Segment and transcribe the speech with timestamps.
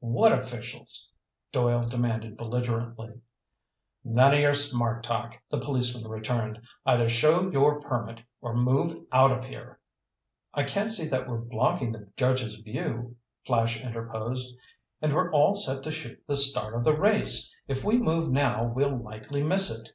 [0.00, 1.10] "What officials?"
[1.50, 3.22] Doyle demanded belligerently.
[4.04, 6.60] "None of your smart talk," the policeman returned.
[6.84, 9.80] "Either show your permit or move out of here!"
[10.52, 13.16] "I can't see that we're blocking the judges' view,"
[13.46, 14.54] Flash interposed.
[15.00, 17.50] "And we're all set to shoot the start of the race.
[17.66, 19.94] If we move now we'll likely miss it."